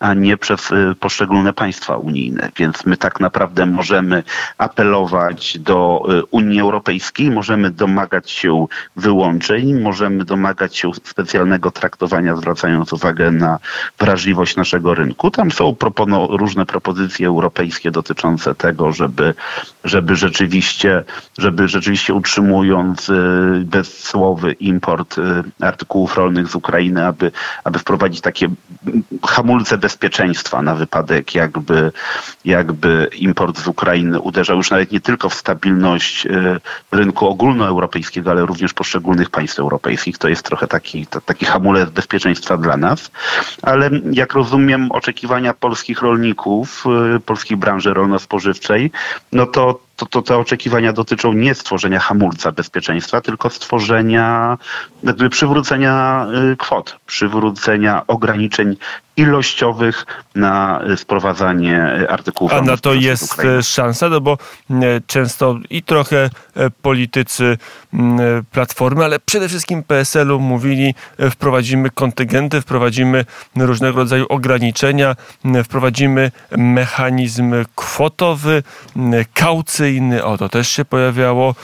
a 0.00 0.14
nie 0.14 0.36
przez 0.36 0.70
y, 0.70 0.94
poszczególne 1.00 1.52
państwa 1.52 1.96
unijne. 1.96 2.50
Więc 2.56 2.86
my 2.86 2.96
tak 2.96 3.20
naprawdę 3.20 3.66
możemy 3.66 4.22
apelować 4.58 5.58
do 5.58 6.02
y, 6.20 6.24
Unii 6.30 6.60
Europejskiej, 6.60 7.30
możemy 7.30 7.70
domagać 7.70 8.30
się 8.30 8.66
wyłączeń, 8.96 9.80
możemy 9.80 10.24
domagać 10.24 10.76
się 10.76 10.90
specjalnego 11.04 11.70
traktowania, 11.70 12.36
zwracając 12.36 12.92
uwagę 12.92 13.30
na 13.30 13.58
wrażliwość 13.98 14.56
naszego 14.56 14.94
rynku. 14.94 15.30
Tam 15.30 15.50
są 15.50 15.74
propono 15.74 16.26
różne 16.26 16.66
propozycje 16.66 17.26
europejskie 17.26 17.90
dotyczące 17.90 18.54
tego, 18.54 18.92
żeby, 18.92 19.34
żeby 19.84 20.16
rzeczywiście, 20.16 21.04
żeby 21.38 21.68
rzeczywiście 21.68 22.14
utrzymując 22.14 23.08
y, 23.08 23.14
bezsłowy 23.64 24.52
import 24.52 25.16
artykułów 25.60 26.07
rolnych 26.16 26.48
z 26.48 26.54
Ukrainy, 26.54 27.06
aby, 27.06 27.32
aby 27.64 27.78
wprowadzić 27.78 28.20
takie 28.20 28.48
hamulce 29.26 29.78
bezpieczeństwa 29.78 30.62
na 30.62 30.74
wypadek, 30.74 31.34
jakby, 31.34 31.92
jakby 32.44 33.10
import 33.16 33.58
z 33.58 33.66
Ukrainy 33.66 34.20
uderzał 34.20 34.56
już 34.56 34.70
nawet 34.70 34.92
nie 34.92 35.00
tylko 35.00 35.28
w 35.28 35.34
stabilność 35.34 36.26
e, 36.26 36.60
rynku 36.92 37.28
ogólnoeuropejskiego, 37.28 38.30
ale 38.30 38.46
również 38.46 38.74
poszczególnych 38.74 39.30
państw 39.30 39.58
europejskich. 39.58 40.18
To 40.18 40.28
jest 40.28 40.42
trochę 40.42 40.66
taki, 40.66 41.06
to, 41.06 41.20
taki 41.20 41.46
hamulec 41.46 41.90
bezpieczeństwa 41.90 42.56
dla 42.56 42.76
nas. 42.76 43.10
Ale 43.62 43.90
jak 44.12 44.32
rozumiem 44.32 44.92
oczekiwania 44.92 45.54
polskich 45.54 46.02
rolników, 46.02 46.84
e, 47.16 47.20
polskiej 47.20 47.56
branży 47.56 47.94
rolno-spożywczej, 47.94 48.90
no 49.32 49.46
to 49.46 49.87
to, 49.98 50.06
to 50.06 50.22
te 50.22 50.36
oczekiwania 50.36 50.92
dotyczą 50.92 51.32
nie 51.32 51.54
stworzenia 51.54 51.98
hamulca 51.98 52.52
bezpieczeństwa, 52.52 53.20
tylko 53.20 53.50
stworzenia, 53.50 54.58
jakby 55.02 55.30
przywrócenia 55.30 56.26
y, 56.52 56.56
kwot, 56.56 56.96
przywrócenia 57.06 58.06
ograniczeń 58.06 58.76
ilościowych 59.18 60.06
na 60.34 60.80
sprowadzanie 60.96 62.06
artykułów. 62.08 62.52
A 62.52 62.62
na 62.62 62.76
to 62.76 62.94
jest 62.94 63.44
e, 63.44 63.62
szansa, 63.62 64.08
no 64.08 64.20
bo 64.20 64.38
e, 64.70 64.74
często 65.06 65.58
i 65.70 65.82
trochę 65.82 66.30
e, 66.56 66.70
politycy 66.70 67.58
Platformy, 68.52 69.04
ale 69.04 69.20
przede 69.20 69.48
wszystkim 69.48 69.82
PSL-u 69.82 70.40
mówili, 70.40 70.94
wprowadzimy 71.30 71.90
kontyngenty, 71.90 72.60
wprowadzimy 72.60 73.24
różnego 73.56 73.98
rodzaju 73.98 74.26
ograniczenia, 74.28 75.16
wprowadzimy 75.64 76.30
mechanizm 76.56 77.54
kwotowy, 77.76 78.62
kaucyjny. 79.34 80.24
O, 80.24 80.38
to 80.38 80.48
też 80.48 80.68
się 80.68 80.84
pojawiało. 80.84 81.54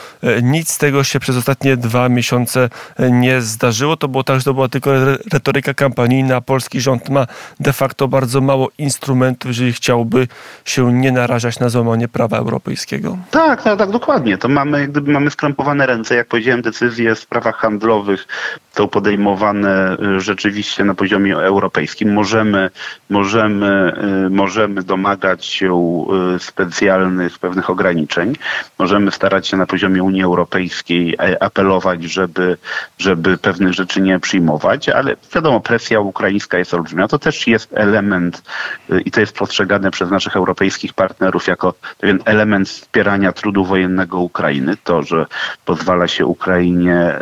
Nic 0.43 0.71
z 0.71 0.77
tego 0.77 1.03
się 1.03 1.19
przez 1.19 1.37
ostatnie 1.37 1.77
dwa 1.77 2.09
miesiące 2.09 2.69
nie 2.99 3.41
zdarzyło. 3.41 3.97
To 3.97 4.07
było 4.07 4.23
tak, 4.23 4.39
że 4.39 4.43
to 4.43 4.53
była 4.53 4.69
tylko 4.69 4.91
retoryka 5.33 5.73
kampanijna. 5.73 6.41
Polski 6.41 6.81
rząd 6.81 7.09
ma 7.09 7.27
de 7.59 7.73
facto 7.73 8.07
bardzo 8.07 8.41
mało 8.41 8.69
instrumentów, 8.77 9.47
jeżeli 9.47 9.73
chciałby 9.73 10.27
się 10.65 10.93
nie 10.93 11.11
narażać 11.11 11.59
na 11.59 11.69
złamanie 11.69 12.07
prawa 12.07 12.37
europejskiego. 12.37 13.17
Tak, 13.31 13.63
tak, 13.63 13.77
tak, 13.77 13.91
dokładnie. 13.91 14.37
To 14.37 14.47
mamy, 14.47 14.87
gdyby 14.87 15.11
mamy 15.11 15.31
skrępowane 15.31 15.85
ręce, 15.85 16.15
jak 16.15 16.27
powiedziałem, 16.27 16.61
decyzje 16.61 17.15
w 17.15 17.19
sprawach 17.19 17.55
handlowych 17.55 18.27
są 18.75 18.87
podejmowane 18.87 19.97
y, 20.17 20.19
rzeczywiście 20.19 20.83
na 20.83 20.93
poziomie 20.93 21.37
europejskim. 21.37 22.13
Możemy, 22.13 22.69
możemy, 23.09 23.93
y, 24.27 24.29
możemy 24.29 24.83
domagać 24.83 25.45
się 25.45 26.05
y, 26.35 26.39
specjalnych 26.39 27.39
pewnych 27.39 27.69
ograniczeń. 27.69 28.35
Możemy 28.79 29.11
starać 29.11 29.47
się 29.47 29.57
na 29.57 29.65
poziomie 29.65 30.03
Unii 30.03 30.23
Europejskiej 30.23 31.15
e, 31.19 31.43
apelować, 31.43 32.03
żeby, 32.03 32.57
żeby 32.97 33.37
pewnych 33.37 33.73
rzeczy 33.73 34.01
nie 34.01 34.19
przyjmować, 34.19 34.89
ale 34.89 35.15
wiadomo, 35.35 35.59
presja 35.59 35.99
ukraińska 35.99 36.57
jest 36.57 36.73
olbrzymia. 36.73 37.07
To 37.07 37.19
też 37.19 37.34
też 37.35 37.47
jest 37.47 37.73
element 37.73 38.43
y, 38.89 39.01
i 39.01 39.11
to 39.11 39.19
jest 39.19 39.35
postrzegane 39.35 39.91
przez 39.91 40.11
naszych 40.11 40.35
europejskich 40.35 40.93
partnerów 40.93 41.47
jako 41.47 41.73
pewien 41.99 42.19
element 42.25 42.69
wspierania 42.69 43.31
trudu 43.31 43.65
wojennego 43.65 44.19
Ukrainy. 44.19 44.77
To, 44.83 45.03
że 45.03 45.25
pozwala 45.65 46.07
się 46.07 46.25
Ukrainie 46.25 47.19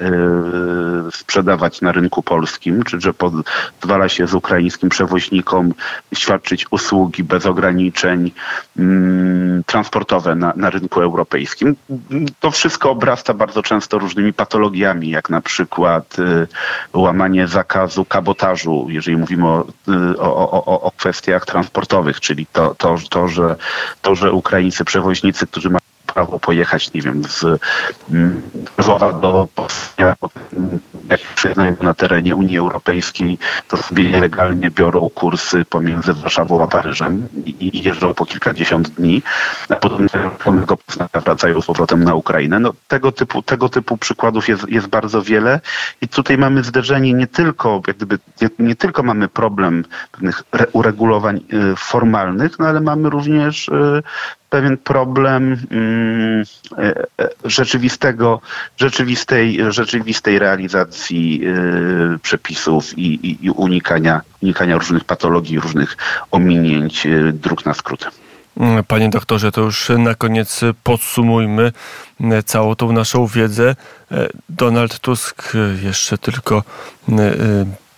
y, 1.10 1.12
sprzedawać 1.12 1.82
na 1.82 1.92
rynku 1.92 2.24
polskim, 2.24 2.84
czy 2.84 3.02
że 3.02 3.14
pozwala 3.14 4.10
się 4.10 4.28
z 4.28 4.34
ukraińskim 4.34 4.90
przewoźnikom 4.90 5.74
świadczyć 6.14 6.66
usługi 6.72 7.24
bez 7.24 7.46
ograniczeń 7.46 8.32
mm, 8.80 9.64
transportowe 9.64 10.36
na, 10.36 10.54
na 10.56 10.70
rynku 10.70 11.02
europejskim. 11.02 11.76
To 12.40 12.52
wszystko 12.52 12.92
obrasta 12.92 13.34
bardzo 13.34 13.64
często 13.64 14.00
różnymi 14.00 14.34
patologiami, 14.34 15.10
jak 15.10 15.30
na 15.30 15.42
przykład 15.42 16.20
y, 16.20 16.48
łamanie 16.94 17.48
zakazu 17.48 18.06
kabotażu, 18.06 18.88
jeżeli 18.90 19.18
mówimy 19.18 19.48
o 19.48 19.66
o, 20.20 20.52
o, 20.52 20.82
o 20.82 20.92
kwestiach 20.92 21.46
transportowych, 21.46 22.20
czyli 22.20 22.46
to, 22.46 22.76
to, 22.76 22.96
to, 23.10 23.28
że, 23.28 23.56
to, 24.02 24.16
że 24.16 24.32
Ukraińcy 24.32 24.86
przewoźnicy, 24.86 25.48
którzy 25.48 25.70
mają 25.70 25.83
prawo 26.14 26.40
pojechać, 26.40 26.94
nie 26.94 27.02
wiem, 27.02 27.24
z 27.24 27.46
Lwowa 28.78 29.14
do 29.14 29.48
Poznania, 29.56 30.16
jak 31.10 31.20
przyznają 31.36 31.76
na 31.82 31.94
terenie 31.94 32.36
Unii 32.36 32.58
Europejskiej, 32.58 33.38
to 33.68 33.78
sobie 33.78 34.04
nielegalnie 34.12 34.72
biorą 34.72 35.10
kursy 35.10 35.66
pomiędzy 35.66 36.14
Warszawą 36.14 36.64
a 36.64 36.68
Paryżem 36.68 37.28
i, 37.46 37.78
i 37.78 37.84
jeżdżą 37.84 38.14
po 38.14 38.26
kilkadziesiąt 38.26 38.90
dni, 38.90 39.22
a 39.70 39.76
potem 39.76 40.08
Poznania 40.86 41.22
wracają 41.26 41.62
z 41.62 41.66
powrotem 41.66 42.04
na 42.04 42.16
Ukrainę. 42.16 42.60
No, 42.60 42.74
tego, 42.88 43.12
typu, 43.12 43.42
tego 43.42 43.70
typu 43.70 43.98
przykładów 43.98 44.48
jest, 44.48 44.70
jest 44.70 44.88
bardzo 44.88 45.22
wiele 45.22 45.60
i 46.02 46.08
tutaj 46.08 46.38
mamy 46.38 46.64
zderzenie 46.64 47.14
nie 47.14 47.28
tylko, 47.28 47.82
jak 47.88 47.98
gdyby, 47.98 48.20
nie, 48.42 48.50
nie 48.60 48.76
tylko 48.76 49.04
mamy 49.04 49.28
problem 49.28 49.86
pewnych 50.12 50.44
uregulowań 50.74 51.38
y, 51.54 51.76
formalnych, 51.76 52.60
no 52.60 52.68
ale 52.68 52.82
mamy 52.82 53.10
również 53.10 53.68
y, 53.70 54.04
pewien 54.54 54.78
problem 54.78 55.58
mm, 55.72 56.44
e, 56.78 57.04
e, 57.20 57.30
rzeczywistego, 57.46 58.42
rzeczywistej, 58.78 59.60
rzeczywistej 59.70 60.40
realizacji 60.40 61.42
e, 61.46 62.20
przepisów 62.20 62.98
i, 62.98 63.02
i, 63.02 63.46
i 63.46 63.50
unikania, 63.52 64.22
unikania 64.44 64.78
różnych 64.78 65.04
patologii, 65.04 65.60
różnych 65.60 65.98
ominięć 66.32 67.08
dróg 67.34 67.66
na 67.66 67.74
skróty. 67.74 68.06
Panie 68.88 69.10
doktorze, 69.10 69.52
to 69.52 69.62
już 69.62 69.90
na 69.98 70.16
koniec 70.16 70.62
podsumujmy 70.84 71.72
całą 72.46 72.76
tą 72.76 72.92
naszą 72.92 73.28
wiedzę. 73.28 73.76
Donald 74.50 75.00
Tusk 75.00 75.54
jeszcze 75.84 76.18
tylko, 76.18 76.64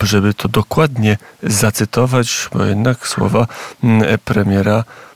żeby 0.02 0.34
to 0.34 0.48
dokładnie 0.48 1.18
zacytować, 1.42 2.48
bo 2.52 2.64
jednak 2.64 3.06
słowa 3.08 3.46
premiera 4.24 4.84
Mm, 4.84 5.15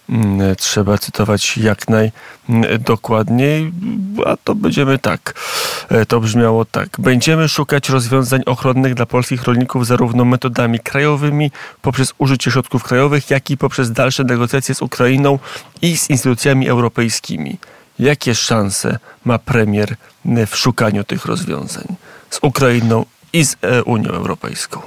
trzeba 0.58 0.98
cytować 0.98 1.56
jak 1.58 1.86
najdokładniej, 2.48 3.72
a 4.26 4.36
to 4.44 4.54
będziemy 4.54 4.98
tak. 4.98 5.34
E, 5.88 6.06
to 6.06 6.20
brzmiało 6.20 6.64
tak. 6.64 6.88
Będziemy 6.98 7.48
szukać 7.48 7.88
rozwiązań 7.88 8.42
ochronnych 8.46 8.94
dla 8.94 9.06
polskich 9.06 9.42
rolników 9.42 9.86
zarówno 9.86 10.24
metodami 10.24 10.80
krajowymi, 10.80 11.50
poprzez 11.82 12.14
użycie 12.18 12.50
środków 12.50 12.82
krajowych, 12.82 13.30
jak 13.30 13.50
i 13.50 13.56
poprzez 13.56 13.92
dalsze 13.92 14.24
negocjacje 14.24 14.74
z 14.74 14.82
Ukrainą 14.82 15.38
i 15.82 15.96
z 15.96 16.10
instytucjami 16.10 16.68
europejskimi. 16.68 17.58
Jakie 17.98 18.34
szanse 18.34 18.98
ma 19.24 19.38
premier 19.38 19.96
w 20.46 20.56
szukaniu 20.56 21.04
tych 21.04 21.24
rozwiązań 21.24 21.84
z 22.30 22.38
Ukrainą 22.42 23.04
i 23.32 23.44
z 23.44 23.56
e, 23.62 23.82
Unią 23.82 24.10
Europejską? 24.10 24.80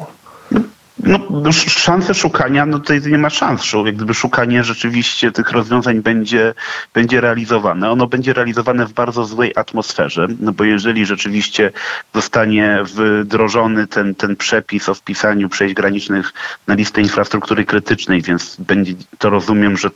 No, 1.03 1.51
szanse 1.53 2.13
szukania, 2.13 2.65
no 2.65 2.79
tutaj 2.79 3.01
nie 3.01 3.17
ma 3.17 3.29
szans. 3.29 3.73
Jak 3.85 3.95
gdyby 3.95 4.13
szukanie 4.13 4.63
rzeczywiście 4.63 5.31
tych 5.31 5.51
rozwiązań 5.51 6.01
będzie, 6.01 6.53
będzie 6.93 7.21
realizowane. 7.21 7.91
Ono 7.91 8.07
będzie 8.07 8.33
realizowane 8.33 8.85
w 8.85 8.93
bardzo 8.93 9.25
złej 9.25 9.51
atmosferze, 9.55 10.27
no 10.39 10.51
bo 10.51 10.63
jeżeli 10.63 11.05
rzeczywiście 11.05 11.71
zostanie 12.13 12.79
wdrożony 12.83 13.87
ten, 13.87 14.15
ten 14.15 14.35
przepis 14.35 14.89
o 14.89 14.93
wpisaniu 14.93 15.49
przejść 15.49 15.75
granicznych 15.75 16.33
na 16.67 16.73
listę 16.73 17.01
infrastruktury 17.01 17.65
krytycznej, 17.65 18.21
więc 18.21 18.55
będzie 18.59 18.93
to 19.17 19.29
rozumiem, 19.29 19.77
że 19.77 19.89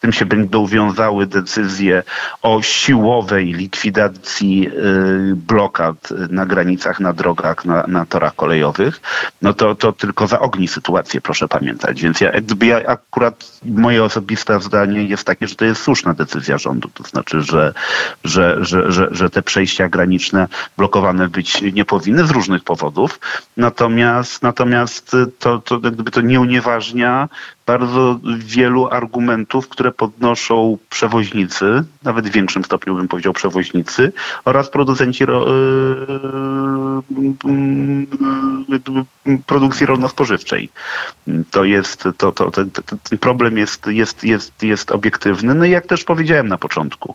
tym 0.00 0.12
się 0.12 0.26
będą 0.26 0.66
wiązały 0.66 1.26
decyzje 1.26 2.02
o 2.42 2.62
siłowej 2.62 3.52
likwidacji 3.52 4.68
y, 4.68 5.36
blokad 5.36 6.08
na 6.30 6.46
granicach, 6.46 7.00
na 7.00 7.12
drogach, 7.12 7.64
na, 7.64 7.84
na 7.86 8.06
torach 8.06 8.34
kolejowych, 8.34 9.00
no 9.42 9.54
to, 9.54 9.74
to 9.74 9.92
tylko 9.92 10.26
zaogni 10.26 10.68
sytuację, 10.68 11.20
proszę 11.20 11.48
pamiętać. 11.48 12.02
Więc 12.02 12.20
ja, 12.20 12.32
ja 12.60 12.86
akurat 12.86 13.60
moje 13.64 14.04
osobiste 14.04 14.60
zdanie 14.60 15.02
jest 15.02 15.24
takie, 15.24 15.48
że 15.48 15.54
to 15.54 15.64
jest 15.64 15.82
słuszna 15.82 16.14
decyzja 16.14 16.58
rządu. 16.58 16.88
To 16.94 17.02
znaczy, 17.02 17.42
że, 17.42 17.74
że, 18.24 18.64
że, 18.64 18.92
że, 18.92 19.08
że 19.10 19.30
te 19.30 19.42
przejścia 19.42 19.88
graniczne 19.88 20.48
blokowane 20.76 21.28
być 21.28 21.62
nie 21.62 21.84
powinny 21.84 22.26
z 22.26 22.30
różnych 22.30 22.64
powodów. 22.64 23.20
Natomiast, 23.56 24.42
natomiast 24.42 25.16
to, 25.38 25.58
to 25.58 25.80
gdyby 25.80 26.10
to 26.10 26.20
nie 26.20 26.40
unieważnia 26.40 27.28
bardzo 27.68 28.20
wielu 28.38 28.88
argumentów, 28.90 29.68
które 29.68 29.92
podnoszą 29.92 30.78
przewoźnicy, 30.90 31.84
nawet 32.02 32.28
w 32.28 32.32
większym 32.32 32.64
stopniu 32.64 32.94
bym 32.94 33.08
powiedział 33.08 33.32
przewoźnicy, 33.32 34.12
oraz 34.44 34.70
producenci 34.70 35.26
ro, 35.26 35.46
yy, 35.48 37.02
produkcji 39.46 39.86
rolno-spożywczej. 39.86 40.68
To 41.50 41.64
jest, 41.64 42.04
to, 42.16 42.32
to, 42.32 42.50
ten, 42.50 42.70
ten 43.10 43.18
problem 43.18 43.58
jest, 43.58 43.86
jest, 43.86 44.24
jest, 44.24 44.62
jest 44.62 44.90
obiektywny. 44.90 45.54
No 45.54 45.64
i 45.64 45.70
jak 45.70 45.86
też 45.86 46.04
powiedziałem 46.04 46.48
na 46.48 46.58
początku, 46.58 47.14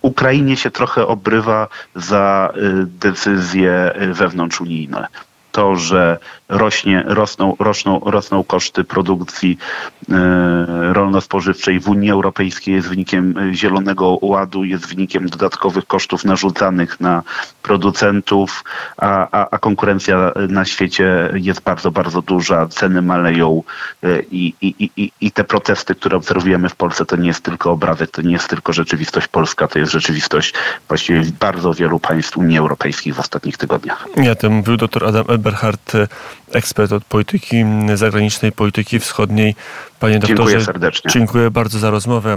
Ukrainie 0.00 0.56
się 0.56 0.70
trochę 0.70 1.06
obrywa 1.06 1.68
za 1.94 2.52
y, 2.56 2.86
decyzje 2.86 3.94
wewnątrzunijne 4.12 5.08
to, 5.54 5.76
że 5.76 6.18
rośnie, 6.48 7.04
rosną, 7.06 7.56
rosną, 7.58 8.00
rosną 8.04 8.44
koszty 8.44 8.84
produkcji 8.84 9.58
e, 10.10 10.92
rolno-spożywczej 10.92 11.80
w 11.80 11.88
Unii 11.88 12.10
Europejskiej 12.10 12.74
jest 12.74 12.88
wynikiem 12.88 13.38
e, 13.38 13.54
Zielonego 13.54 14.18
Ładu, 14.22 14.64
jest 14.64 14.86
wynikiem 14.86 15.28
dodatkowych 15.28 15.86
kosztów 15.86 16.24
narzucanych 16.24 17.00
na 17.00 17.22
producentów, 17.62 18.64
a, 18.96 19.28
a, 19.32 19.50
a 19.50 19.58
konkurencja 19.58 20.32
na 20.48 20.64
świecie 20.64 21.30
jest 21.34 21.60
bardzo, 21.60 21.90
bardzo 21.90 22.22
duża, 22.22 22.66
ceny 22.68 23.02
maleją 23.02 23.62
e, 24.02 24.20
i, 24.22 24.54
i, 24.60 24.90
i, 24.96 25.12
i 25.20 25.32
te 25.32 25.44
protesty, 25.44 25.94
które 25.94 26.16
obserwujemy 26.16 26.68
w 26.68 26.76
Polsce, 26.76 27.06
to 27.06 27.16
nie 27.16 27.28
jest 27.28 27.44
tylko 27.44 27.70
obrazek, 27.70 28.10
to 28.10 28.22
nie 28.22 28.32
jest 28.32 28.48
tylko 28.48 28.72
rzeczywistość 28.72 29.28
polska, 29.28 29.68
to 29.68 29.78
jest 29.78 29.92
rzeczywistość 29.92 30.54
właściwie 30.88 31.22
bardzo 31.40 31.74
wielu 31.74 31.98
państw 31.98 32.36
Unii 32.36 32.58
Europejskiej 32.58 33.12
w 33.12 33.20
ostatnich 33.20 33.56
tygodniach. 33.56 34.06
Ja, 34.16 34.34
to 34.34 34.50
mówił 34.50 34.76
dr 34.76 35.04
Adam 35.04 35.24
Eberhardt, 35.28 35.92
ekspert 36.56 36.92
od 36.92 37.04
polityki 37.04 37.64
zagranicznej, 37.94 38.52
polityki 38.52 38.98
wschodniej. 38.98 39.54
Panie 40.00 40.18
doktorze, 40.18 40.36
dziękuję 40.36 40.64
serdecznie. 40.64 41.10
Dziękuję 41.10 41.50
bardzo 41.50 41.78
za 41.78 41.90
rozmowę. 41.90 42.30